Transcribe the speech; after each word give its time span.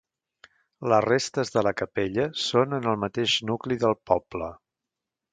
Les 0.91 1.03
restes 1.05 1.51
de 1.57 1.63
la 1.67 1.73
capella 1.81 2.25
són 2.43 2.73
en 2.77 2.87
el 2.93 2.97
mateix 3.03 3.35
nucli 3.51 3.77
del 3.85 3.93
poble. 4.13 4.49